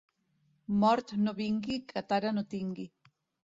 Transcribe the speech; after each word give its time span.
Mort 0.83 1.13
no 1.27 1.35
vingui 1.41 1.79
que 1.93 2.05
tara 2.15 2.35
no 2.41 2.47
tingui. 2.57 2.89